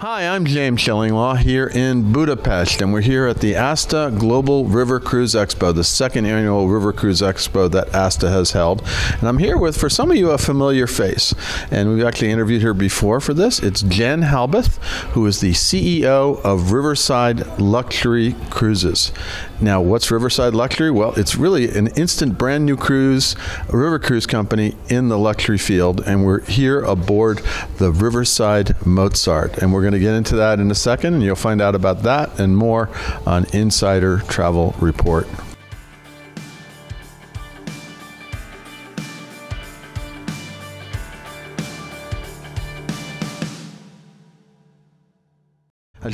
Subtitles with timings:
[0.00, 5.00] Hi, I'm James Shillinglaw here in Budapest, and we're here at the ASTA Global River
[5.00, 8.86] Cruise Expo, the second annual River Cruise Expo that ASTA has held.
[9.18, 11.34] And I'm here with, for some of you, a familiar face.
[11.70, 13.58] And we've actually interviewed her before for this.
[13.58, 14.76] It's Jen Halboth,
[15.14, 19.12] who is the CEO of Riverside Luxury Cruises.
[19.60, 20.90] Now, what's Riverside Luxury?
[20.90, 23.34] Well, it's really an instant brand new cruise,
[23.70, 27.40] a river cruise company in the luxury field, and we're here aboard
[27.78, 29.56] the Riverside Mozart.
[29.58, 32.02] And we're going to get into that in a second, and you'll find out about
[32.02, 32.90] that and more
[33.26, 35.26] on Insider Travel Report.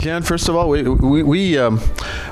[0.02, 1.80] Jen, first of all, we we we, um,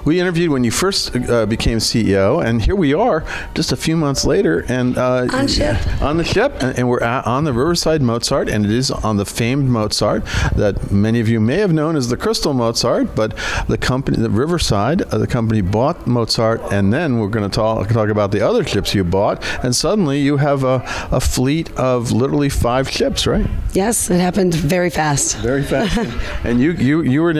[0.05, 3.25] we interviewed when you first uh, became CEO, and here we are,
[3.55, 7.01] just a few months later, and uh, on ship on the ship, and, and we're
[7.01, 10.25] at, on the Riverside Mozart, and it is on the famed Mozart
[10.57, 13.37] that many of you may have known as the Crystal Mozart, but
[13.69, 17.89] the company, the Riverside, uh, the company bought Mozart, and then we're going to talk
[17.91, 22.11] talk about the other ships you bought, and suddenly you have a, a fleet of
[22.11, 23.47] literally five ships, right?
[23.75, 25.37] Yes, it happened very fast.
[25.37, 25.97] Very fast,
[26.45, 27.33] and you you you were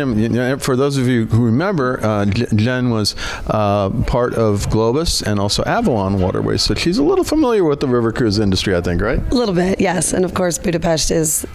[0.59, 3.15] for those of you who remember, uh, Jen was
[3.47, 7.89] uh, part of Globus and also Avalon Waterways, so she's a little familiar with the
[7.89, 9.19] river cruise industry, I think, right?
[9.19, 10.13] A little bit, yes.
[10.13, 11.47] And of course, Budapest is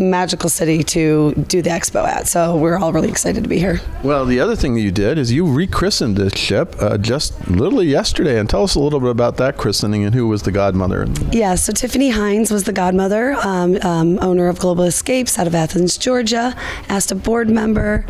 [0.00, 2.26] magical city to do the expo at.
[2.26, 3.80] So we're all really excited to be here.
[4.02, 7.86] Well, the other thing that you did is you rechristened this ship uh, just literally
[7.86, 8.38] yesterday.
[8.38, 11.06] And tell us a little bit about that christening and who was the godmother.
[11.30, 15.54] Yeah, so Tiffany Hines was the godmother, um, um, owner of Global Escapes out of
[15.54, 16.54] Athens, Georgia,
[16.88, 18.04] ASTA board member.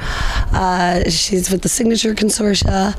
[0.52, 2.96] Uh, she's with the Signature Consortia.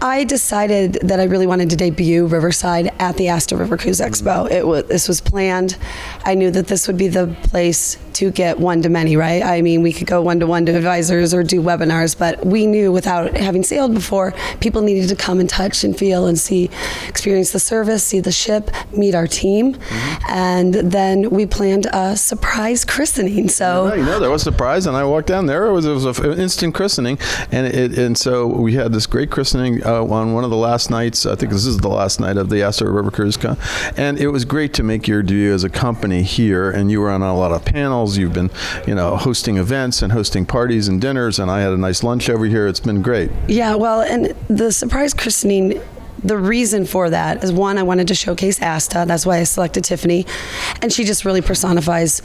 [0.00, 4.50] I decided that I really wanted to debut Riverside at the ASTA River Cruise Expo.
[4.50, 5.76] It was this was planned.
[6.24, 9.44] I knew that this would be the place to get one to many, right?
[9.44, 12.66] I mean, we could go one to one to advisors or do webinars, but we
[12.66, 16.68] knew without having sailed before, people needed to come and touch and feel and see,
[17.06, 20.24] experience the service, see the ship, meet our team, mm-hmm.
[20.30, 23.48] and then we planned a surprise christening.
[23.48, 25.66] So yeah, you know, there was a surprise, and I walked down there.
[25.66, 27.18] It was, it was an instant christening,
[27.52, 30.90] and it, and so we had this great christening uh, on one of the last
[30.90, 31.24] nights.
[31.24, 33.56] I think this is the last night of the ASTA River Cruise Con,
[33.96, 36.70] and it was great to make your debut as a company here.
[36.70, 38.18] And you were on a lot of panels.
[38.18, 38.50] You've been,
[38.86, 41.38] you know, hosting events and hosting parties and dinners.
[41.38, 42.66] And I had a nice lunch over here.
[42.66, 43.30] It's been great.
[43.46, 45.80] Yeah, well, and the surprise christening
[46.24, 49.04] the reason for that is one, I wanted to showcase ASTA.
[49.06, 50.26] That's why I selected Tiffany.
[50.82, 52.22] And she just really personifies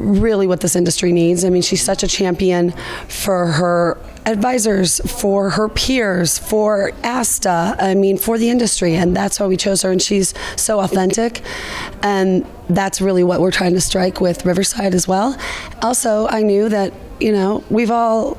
[0.00, 1.44] really what this industry needs.
[1.44, 2.72] I mean, she's such a champion
[3.08, 8.94] for her advisors, for her peers, for ASTA, I mean, for the industry.
[8.94, 9.90] And that's why we chose her.
[9.90, 11.42] And she's so authentic.
[12.02, 15.36] And that's really what we're trying to strike with Riverside as well.
[15.82, 18.36] Also, I knew that, you know, we've all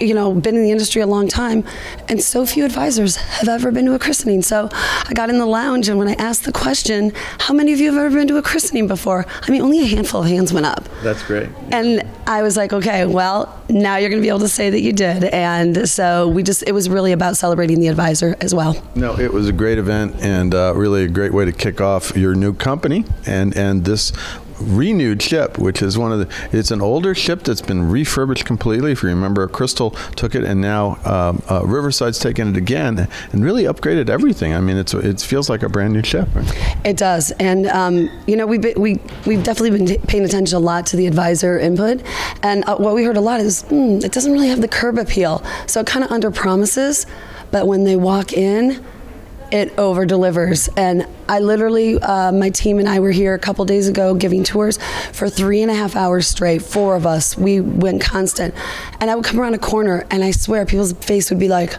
[0.00, 1.64] you know, been in the industry a long time,
[2.08, 4.42] and so few advisors have ever been to a christening.
[4.42, 7.80] So I got in the lounge, and when I asked the question, "How many of
[7.80, 10.52] you have ever been to a christening before?" I mean, only a handful of hands
[10.52, 10.88] went up.
[11.02, 11.48] That's great.
[11.70, 14.80] And I was like, "Okay, well, now you're going to be able to say that
[14.80, 18.76] you did." And so we just—it was really about celebrating the advisor as well.
[18.94, 22.16] No, it was a great event and uh, really a great way to kick off
[22.16, 24.12] your new company and and this
[24.58, 26.56] renewed ship, which is one of the.
[26.56, 28.92] It's an older ship that's been refurbished completely.
[28.92, 33.44] If you remember, Crystal took it, and now um, uh, Riverside's taken it again and
[33.44, 34.54] really upgraded everything.
[34.54, 36.28] I mean, it's it feels like a brand new ship.
[36.84, 40.86] It does, and um, you know, we've we we've definitely been paying attention a lot
[40.86, 42.02] to the advisor input,
[42.42, 44.98] and uh, what we heard a lot is mm, it doesn't really have the curb
[44.98, 47.06] appeal, so it kind of under promises,
[47.50, 48.84] but when they walk in
[49.52, 50.68] it over delivers.
[50.76, 54.44] And I literally, uh, my team and I were here a couple days ago giving
[54.44, 54.78] tours
[55.12, 56.62] for three and a half hours straight.
[56.62, 58.54] Four of us, we went constant.
[59.00, 61.76] And I would come around a corner, and I swear people's face would be like,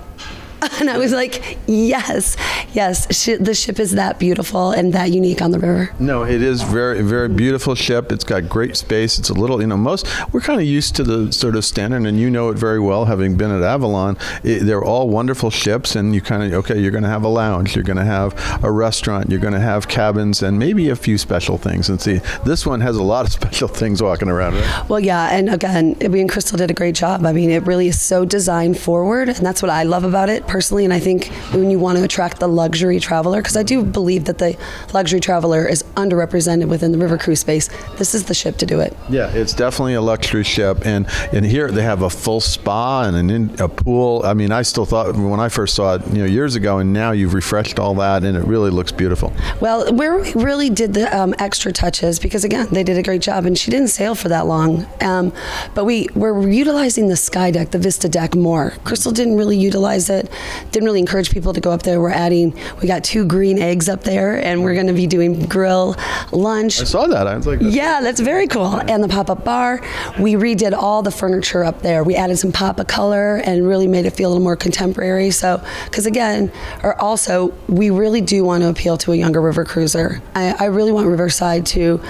[0.80, 2.38] and I was like, yes,
[2.74, 5.92] yes, sh- the ship is that beautiful and that unique on the river.
[6.00, 8.12] No, it is very, very beautiful ship.
[8.12, 9.20] It's got great space.
[9.20, 12.06] It's a little, you know, most we're kind of used to the sort of standard,
[12.06, 14.18] and you know it very well, having been at Avalon.
[14.44, 17.30] It, they're all wonderful ships, and you kind of okay, you're going to have a
[17.30, 20.96] lounge, you're going to have a restaurant, you're going to have cabins, and maybe a
[20.96, 21.90] few special things.
[21.90, 24.90] And see, this one has a lot of special things walking around, right?
[24.90, 27.26] Well, yeah, and again, we and Crystal did a great job.
[27.26, 30.48] I mean, it really is so design forward, and that's what I love about it
[30.56, 33.84] personally, and I think when you want to attract the luxury traveler, because I do
[33.84, 34.58] believe that the
[34.94, 37.68] luxury traveler is underrepresented within the river cruise space,
[37.98, 38.96] this is the ship to do it.
[39.10, 43.18] Yeah, it's definitely a luxury ship, and and here they have a full spa and
[43.18, 44.22] an in, a pool.
[44.24, 46.94] I mean, I still thought when I first saw it, you know, years ago, and
[46.94, 49.34] now you've refreshed all that, and it really looks beautiful.
[49.60, 53.22] Well, where we really did the um, extra touches, because again, they did a great
[53.22, 55.34] job, and she didn't sail for that long, um,
[55.74, 58.72] but we were utilizing the sky deck, the Vista deck more.
[58.86, 60.32] Crystal didn't really utilize it,
[60.72, 62.02] didn't really encourage people to go up there.
[62.02, 65.46] We're adding, we got two green eggs up there, and we're going to be doing
[65.46, 65.96] grill
[66.32, 66.82] lunch.
[66.82, 67.28] I saw that.
[67.28, 68.76] I was like, Yeah, that's very cool.
[68.76, 69.82] And the pop up bar,
[70.20, 72.04] we redid all the furniture up there.
[72.04, 75.32] We added some pop of color and really made it feel a little more contemporary.
[75.32, 76.52] So, because again,
[76.84, 80.22] or also, we really do want to appeal to a younger river cruiser.
[80.34, 82.02] I, I really want Riverside to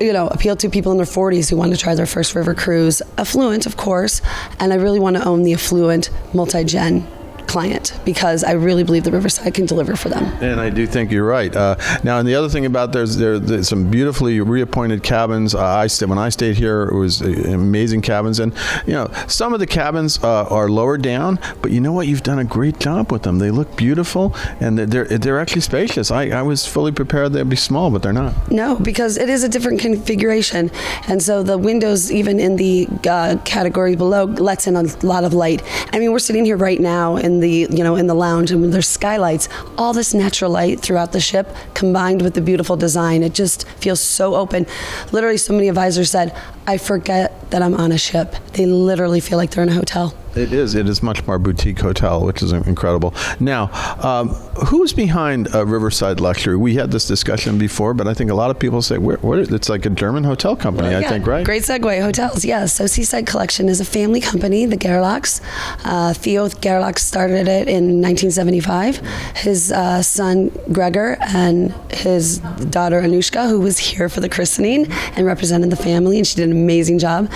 [0.00, 2.54] you know, appeal to people in their 40s who want to try their first river
[2.54, 3.00] cruise.
[3.16, 4.20] Affluent, of course,
[4.60, 7.06] and I really want to own the affluent multi gen
[7.46, 10.24] client because I really believe the Riverside can deliver for them.
[10.42, 11.54] And I do think you're right.
[11.54, 15.54] Uh, now, and the other thing about there's there, there's some beautifully reappointed cabins.
[15.54, 18.52] Uh, I stayed when I stayed here, it was uh, amazing cabins, and
[18.86, 22.06] you know some of the cabins uh, are lower down, but you know what?
[22.06, 23.38] You've done a great job with them.
[23.38, 26.10] They look beautiful, and they're they're actually spacious.
[26.10, 28.50] I, I was fully prepared they'd be small, but they're not.
[28.50, 30.70] No, because it is a different configuration,
[31.08, 35.32] and so the windows, even in the uh, category below, lets in a lot of
[35.32, 35.62] light.
[35.92, 38.72] I mean, we're sitting here right now in the you know in the lounge, and
[38.72, 39.48] there's skylights,
[39.78, 43.22] all this natural light throughout the ship, combined with the beautiful design.
[43.22, 44.66] It just feels so open.
[45.12, 46.34] Literally, so many advisors said,
[46.66, 50.14] "I forget that I'm on a ship." They literally feel like they're in a hotel.
[50.36, 50.74] It is.
[50.74, 53.14] It is much more boutique hotel, which is incredible.
[53.40, 53.70] Now,
[54.02, 54.28] um,
[54.66, 56.56] who's behind uh, Riverside Luxury?
[56.56, 59.40] We had this discussion before, but I think a lot of people say where, where,
[59.40, 60.94] it's like a German hotel company.
[60.94, 61.44] I think, right?
[61.44, 62.02] Great segue.
[62.02, 62.74] Hotels, yes.
[62.74, 65.40] So Seaside Collection is a family company, the Gerlachs.
[65.84, 68.98] Uh, Theo Gerlach started it in 1975.
[69.36, 72.38] His uh, son Gregor and his
[72.70, 74.86] daughter Anushka, who was here for the christening
[75.16, 77.30] and represented the family, and she did an amazing job.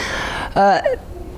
[0.55, 0.83] Uh,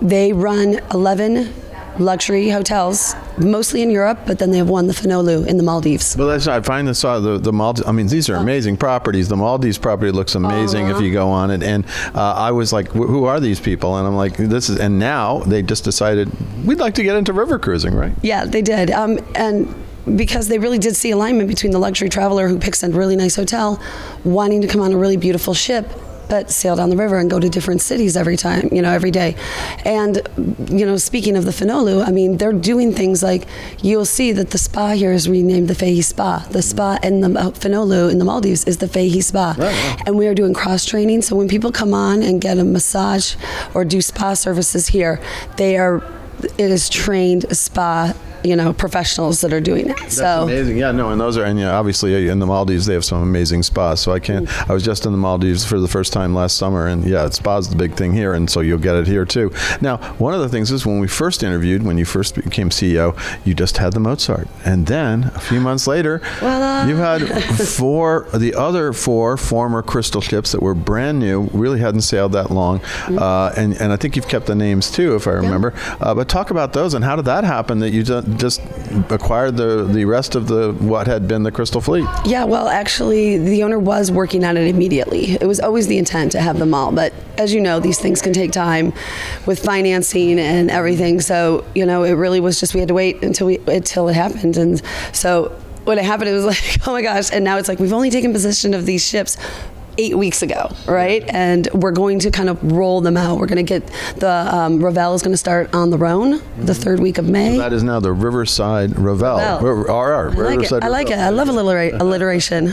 [0.02, 1.52] they run 11
[1.98, 6.16] luxury hotels, mostly in Europe, but then they have one, the Finolhu, in the Maldives.
[6.16, 7.86] Well, that's I find this uh, the the Maldives.
[7.86, 9.28] I mean, these are amazing properties.
[9.28, 11.62] The Maldives property looks amazing if you go on it.
[11.62, 13.96] And uh, I was like, who are these people?
[13.96, 14.78] And I'm like, this is.
[14.78, 16.30] And now they just decided
[16.64, 18.12] we'd like to get into river cruising, right?
[18.22, 18.90] Yeah, they did.
[18.90, 19.72] Um, and
[20.16, 23.36] because they really did see alignment between the luxury traveler who picks a really nice
[23.36, 23.80] hotel,
[24.24, 25.88] wanting to come on a really beautiful ship,
[26.32, 29.10] but sail down the river and go to different cities every time, you know, every
[29.10, 29.36] day.
[29.84, 30.16] And,
[30.70, 33.46] you know, speaking of the Finolhu, I mean, they're doing things like
[33.82, 36.46] you'll see that the spa here is renamed the Fahey Spa.
[36.50, 39.56] The spa in the uh, Finolhu in the Maldives is the Fahey Spa.
[40.06, 41.20] And we are doing cross training.
[41.20, 43.36] So when people come on and get a massage
[43.74, 45.20] or do spa services here,
[45.58, 46.02] they are,
[46.56, 48.14] it is trained spa
[48.44, 49.96] you know professionals that are doing it.
[49.98, 50.78] That's so amazing.
[50.78, 53.22] Yeah, no, and those are, and yeah, obviously uh, in the Maldives they have some
[53.22, 54.00] amazing spas.
[54.00, 54.48] So I can't.
[54.68, 57.68] I was just in the Maldives for the first time last summer, and yeah, spa's
[57.68, 59.52] the big thing here, and so you'll get it here too.
[59.80, 63.18] Now, one of the things is when we first interviewed, when you first became CEO,
[63.46, 66.86] you just had the Mozart, and then a few months later, Voila.
[66.86, 67.22] you had
[67.68, 72.50] four, the other four former Crystal ships that were brand new, really hadn't sailed that
[72.50, 75.74] long, uh, and and I think you've kept the names too, if I remember.
[76.00, 78.02] Uh, but talk about those and how did that happen that you
[78.38, 78.60] just
[79.10, 82.06] acquired the the rest of the what had been the Crystal Fleet?
[82.24, 85.32] Yeah, well, actually, the owner was working on it immediately.
[85.40, 88.20] It was always the intent to have them all, but as you know, these things
[88.20, 88.92] can take time
[89.46, 91.20] with financing and everything.
[91.20, 94.14] So, you know, it really was just we had to wait until we until it
[94.14, 94.82] happened, and
[95.12, 97.32] so when it happened, it was like, oh my gosh!
[97.32, 99.36] And now it's like we've only taken possession of these ships.
[99.98, 101.22] Eight weeks ago, right?
[101.28, 103.38] And we're going to kind of roll them out.
[103.38, 103.86] We're going to get
[104.16, 107.58] the um, Ravel is going to start on the Rhone the third week of May.
[107.58, 109.36] That is now the Riverside Ravel.
[109.36, 109.90] Ravel.
[109.90, 110.72] R- RR, I like it.
[110.72, 111.16] I like it.
[111.16, 111.24] Ravel.
[111.26, 111.48] I love
[112.00, 112.72] alliteration.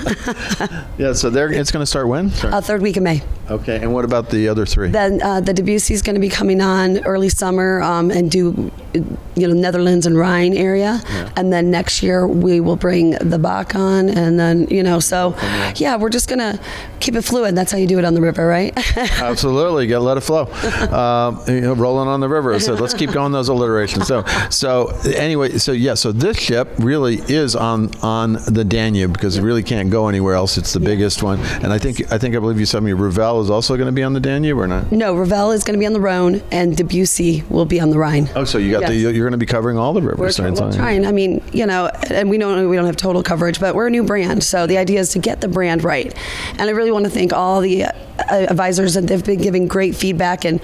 [0.97, 2.29] Yeah, so they're, it's going to start when?
[2.29, 2.53] Sorry.
[2.53, 3.21] uh, third week of May.
[3.49, 4.89] Okay, and what about the other three?
[4.89, 8.71] Then uh, the Debussy is going to be coming on early summer um, and do,
[8.93, 11.01] you know, Netherlands and Rhine area.
[11.35, 14.09] And then next year we will bring the Bach on.
[14.09, 15.35] And then, you know, so
[15.75, 16.59] yeah, we're just going to
[16.99, 17.55] keep it fluid.
[17.55, 18.73] That's how you do it on the river, right?
[18.97, 20.47] Absolutely, got to let it flow.
[20.99, 22.59] Um, you know, rolling on the river.
[22.59, 24.07] So let's keep going those alliterations.
[24.07, 29.37] So, so anyway, so yeah, so this ship really is on on the Danube because
[29.37, 30.57] it really can't go anywhere else.
[30.57, 33.38] It's the biggest one, and I think I think I believe you said me Ravel
[33.39, 34.91] Ravel is also going to be on the Danube or not?
[34.91, 37.97] No, Ravel is going to be on the Rhone, and Debussy will be on the
[37.97, 38.29] Rhine.
[38.35, 38.89] Oh, so you got Yes.
[38.89, 40.39] the you're going to be covering all the rivers.
[40.39, 41.05] We're, we're trying.
[41.05, 43.91] I mean, you know, and we don't we don't have total coverage, but we're a
[43.91, 46.13] new brand, so the idea is to get the brand right.
[46.51, 47.91] And I really want to thank all the uh,
[48.29, 50.59] advisors that they've been giving great feedback, and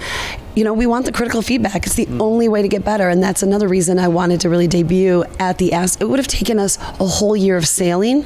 [0.54, 1.86] you know, we want the critical feedback.
[1.86, 4.66] It's the only way to get better, and that's another reason I wanted to really
[4.66, 6.00] debut at the Ask.
[6.00, 8.24] It would have taken us a whole year of sailing.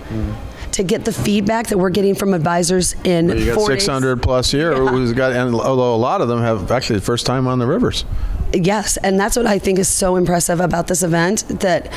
[0.73, 3.83] To get the feedback that we're getting from advisors in You got four days.
[3.83, 4.73] 600 plus here.
[4.73, 4.91] Yeah.
[4.91, 7.67] Who's got, and although a lot of them have actually the first time on the
[7.67, 8.05] rivers.
[8.53, 11.93] Yes, and that's what I think is so impressive about this event that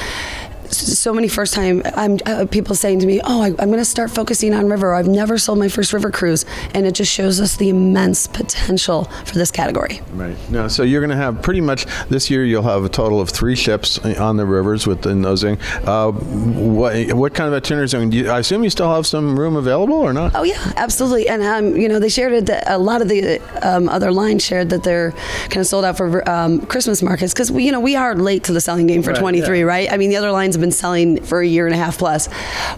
[0.70, 3.86] so many first time I'm uh, people saying to me, "Oh, I, I'm going to
[3.86, 4.94] start focusing on river.
[4.94, 9.06] I've never sold my first river cruise," and it just shows us the immense potential
[9.26, 10.02] for this category.
[10.14, 10.38] Right.
[10.50, 12.46] No, so you're going to have pretty much this year.
[12.46, 15.60] You'll have a total of three ships on the rivers within the nosing.
[15.86, 17.94] Uh, what what kind of itineraries?
[17.94, 20.34] I, mean, do you, I assume you still have some room available or not?
[20.36, 21.28] Oh yeah, absolutely.
[21.28, 22.46] And um, you know, they shared it.
[22.46, 25.12] That a lot of the um, other lines shared that they're
[25.50, 28.44] kind of sold out for um, Christmas markets because we, you know, we are late
[28.46, 29.66] to the selling game for Right, 23, yeah.
[29.66, 29.92] right?
[29.92, 32.30] I mean, the other lines have been selling for a year and a half plus.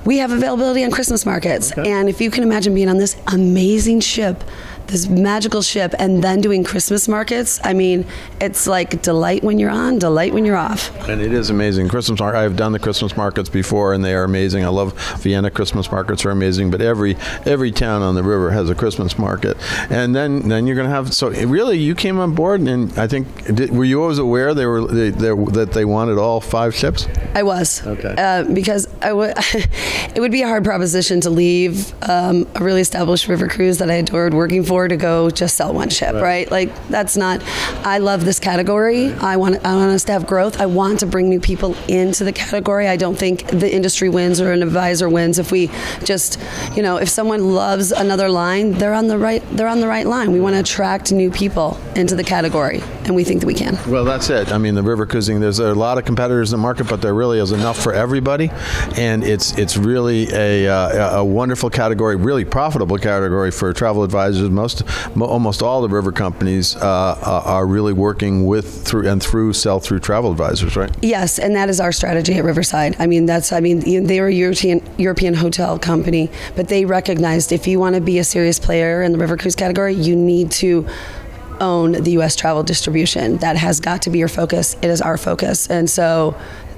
[0.05, 3.99] We have availability on Christmas markets, and if you can imagine being on this amazing
[3.99, 4.43] ship.
[4.87, 7.59] This magical ship, and then doing Christmas markets.
[7.63, 8.05] I mean,
[8.39, 10.95] it's like delight when you're on, delight when you're off.
[11.09, 11.89] And it is amazing.
[11.89, 12.37] Christmas market.
[12.37, 14.63] I've done the Christmas markets before, and they are amazing.
[14.63, 16.71] I love Vienna Christmas markets are amazing.
[16.71, 17.15] But every
[17.45, 19.57] every town on the river has a Christmas market,
[19.89, 21.13] and then then you're going to have.
[21.13, 24.65] So really, you came on board, and I think did, were you always aware they
[24.65, 27.07] were they, they, that they wanted all five ships?
[27.33, 27.85] I was.
[27.85, 28.15] Okay.
[28.17, 29.33] Uh, because I would,
[30.15, 33.89] it would be a hard proposition to leave um, a really established river cruise that
[33.89, 36.49] I adored working for to go just sell one ship, right?
[36.49, 37.41] Like that's not.
[37.85, 39.13] I love this category.
[39.13, 39.63] I want.
[39.65, 40.59] I want us to have growth.
[40.59, 42.87] I want to bring new people into the category.
[42.87, 45.69] I don't think the industry wins or an advisor wins if we
[46.03, 46.39] just,
[46.75, 49.43] you know, if someone loves another line, they're on the right.
[49.51, 50.31] They're on the right line.
[50.31, 53.77] We want to attract new people into the category, and we think that we can.
[53.87, 54.51] Well, that's it.
[54.51, 55.39] I mean, the river cruising.
[55.39, 58.51] There's a lot of competitors in the market, but there really is enough for everybody,
[58.97, 64.49] and it's it's really a uh, a wonderful category, really profitable category for travel advisors.
[64.49, 64.83] Most
[65.15, 69.53] mo- almost all the river companies uh, uh, are really working with through and through
[69.53, 70.91] sell through travel advisors, right?
[71.01, 72.95] Yes, and that is our strategy at Riverside.
[72.99, 77.67] I mean, that's I mean, they're a European European hotel company, but they recognized if
[77.67, 80.87] you want to be a serious player in the river cruise category, you need to
[81.61, 82.35] own the U.S.
[82.35, 83.37] travel distribution.
[83.37, 84.75] That has got to be your focus.
[84.81, 86.35] It is our focus, and so.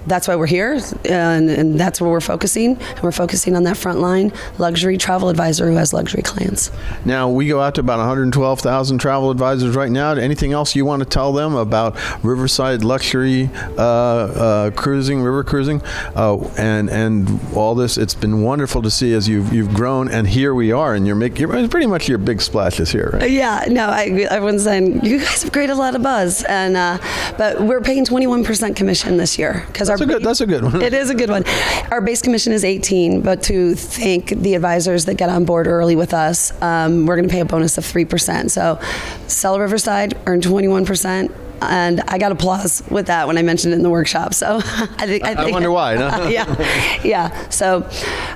[0.08, 2.78] That's why we're here, and, and that's where we're focusing.
[2.78, 6.72] And we're focusing on that frontline luxury travel advisor who has luxury clients.
[7.06, 10.12] Now we go out to about 112,000 travel advisors right now.
[10.12, 15.82] Anything else you want to tell them about Riverside luxury uh, uh, cruising, river cruising,
[16.16, 17.98] uh, and and all this?
[17.98, 21.16] It's been wonderful to see as you've you've grown, and here we are, and you're
[21.16, 23.30] making pretty much your big splashes here, right?
[23.30, 26.98] Yeah, no, I, everyone's saying you guys have created a lot of buzz, and uh,
[27.38, 30.24] but we're paying 21% commission this year because our That's a good.
[30.24, 30.82] That's a good one.
[30.82, 31.44] It is a good one.
[31.92, 35.96] Our base commission is 18, but to thank the advisors that get on board early
[35.96, 38.52] with us, um, we're going to pay a bonus of 3%.
[38.52, 38.80] So
[39.28, 41.34] sell Riverside, earn 21%.
[41.60, 44.36] And I got applause with that when I mentioned it in the workshop.
[44.36, 46.08] So I think I, I wonder why, no?
[46.28, 47.50] yeah, yeah.
[47.50, 47.90] So,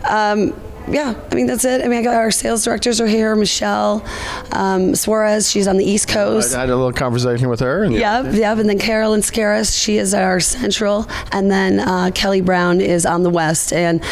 [0.10, 1.14] um, yeah.
[1.32, 1.84] I mean that's it.
[1.84, 3.36] I mean, I got our sales directors are here.
[3.36, 4.06] Michelle
[4.52, 6.56] um, Suarez, she's on the East Coast.
[6.56, 8.58] I had a little conversation with her, and Yep, yep.
[8.58, 11.08] And then Carolyn Scaris, she is our central.
[11.32, 13.74] And then uh, Kelly Brown is on the west.
[13.74, 14.04] And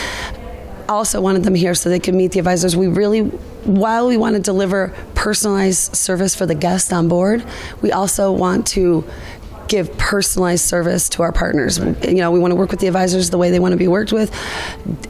[0.89, 2.75] also wanted them here so they could meet the advisors.
[2.75, 7.45] We really, while we want to deliver personalized service for the guest on board,
[7.81, 9.05] we also want to
[9.69, 11.77] give personalized service to our partners.
[11.77, 13.87] You know, we want to work with the advisors the way they want to be
[13.87, 14.35] worked with.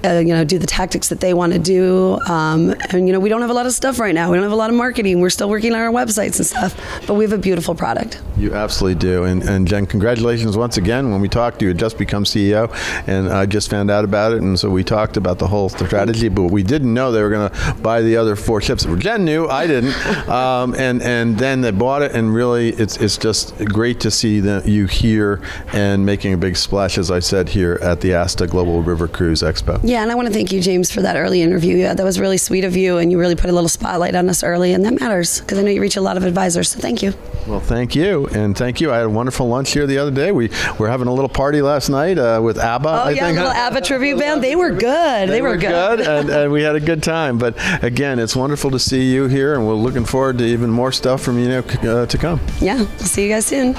[0.03, 2.19] Uh, you know, do the tactics that they want to do.
[2.27, 4.29] Um, and you know, we don't have a lot of stuff right now.
[4.29, 5.19] We don't have a lot of marketing.
[5.19, 8.21] We're still working on our websites and stuff, but we have a beautiful product.
[8.37, 9.23] You absolutely do.
[9.23, 11.11] And, and Jen, congratulations once again.
[11.11, 12.71] When we talked, you had just become CEO,
[13.07, 14.41] and I just found out about it.
[14.41, 17.49] And so we talked about the whole strategy, but we didn't know they were going
[17.49, 18.85] to buy the other four ships.
[18.97, 19.95] Jen knew, I didn't.
[20.29, 24.39] Um, and, and then they bought it, and really, it's, it's just great to see
[24.49, 25.41] that you here
[25.73, 29.41] and making a big splash, as I said, here at the ASTA Global River Cruise
[29.41, 29.79] Expo.
[29.83, 31.77] Yeah, and I want to thank you, James, for that early interview.
[31.77, 34.29] Yeah, that was really sweet of you, and you really put a little spotlight on
[34.29, 36.69] us early, and that matters because I know you reach a lot of advisors.
[36.69, 37.13] So thank you.
[37.47, 38.91] Well, thank you, and thank you.
[38.91, 40.31] I had a wonderful lunch here the other day.
[40.31, 42.89] We were having a little party last night uh, with ABBA.
[42.89, 43.37] Oh I yeah, think.
[43.37, 44.43] little ABBA tribute band.
[44.43, 45.29] They were good.
[45.29, 47.37] They, were good, and, and we had a good time.
[47.37, 50.91] But again, it's wonderful to see you here, and we're looking forward to even more
[50.91, 52.39] stuff from you know, uh, to come.
[52.59, 53.75] Yeah, we'll see you guys soon.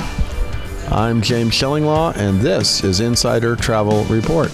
[0.92, 4.50] I'm James Shillinglaw, and this is Insider Travel Report.